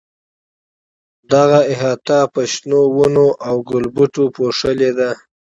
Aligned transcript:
دغه 1.33 1.59
احاطه 1.73 2.19
په 2.33 2.41
شنو 2.53 2.81
ونو 2.97 3.27
او 3.47 3.55
ګلبوټو 3.69 4.23
پوښلې 4.35 4.91
ده. 4.99 5.09